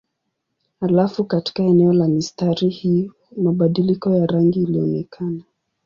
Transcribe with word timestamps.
Halafu 0.81 1.23
katika 1.25 1.63
eneo 1.63 1.93
la 1.93 2.07
mistari 2.07 2.69
hii 2.69 3.11
mabadiliko 3.37 4.15
ya 4.15 4.25
rangi 4.25 4.59
ilionekana. 4.63 5.41